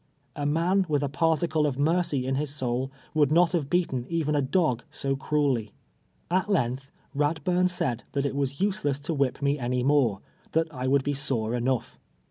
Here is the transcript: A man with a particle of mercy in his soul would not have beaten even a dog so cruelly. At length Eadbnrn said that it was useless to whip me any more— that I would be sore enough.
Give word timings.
A 0.35 0.47
man 0.47 0.87
with 0.89 1.03
a 1.03 1.09
particle 1.09 1.67
of 1.67 1.77
mercy 1.77 2.25
in 2.25 2.33
his 2.33 2.49
soul 2.49 2.91
would 3.13 3.31
not 3.31 3.51
have 3.51 3.69
beaten 3.69 4.07
even 4.09 4.33
a 4.33 4.41
dog 4.41 4.81
so 4.89 5.15
cruelly. 5.15 5.73
At 6.31 6.49
length 6.49 6.89
Eadbnrn 7.15 7.69
said 7.69 8.01
that 8.13 8.25
it 8.25 8.35
was 8.35 8.59
useless 8.59 8.97
to 9.01 9.13
whip 9.13 9.43
me 9.43 9.59
any 9.59 9.83
more— 9.83 10.21
that 10.53 10.73
I 10.73 10.87
would 10.87 11.03
be 11.03 11.13
sore 11.13 11.53
enough. 11.53 11.99